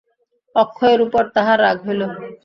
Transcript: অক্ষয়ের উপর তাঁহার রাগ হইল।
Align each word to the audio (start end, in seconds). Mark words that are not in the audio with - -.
অক্ষয়ের 0.55 0.99
উপর 1.05 1.23
তাঁহার 1.35 1.59
রাগ 1.65 1.77
হইল। 1.85 2.01